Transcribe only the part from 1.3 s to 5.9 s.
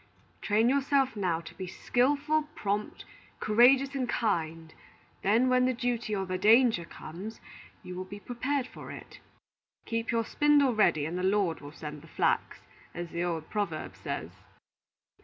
to be skilful, prompt, courageous, and kind; then when the